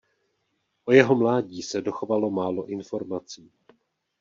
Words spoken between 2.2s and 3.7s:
málo informací.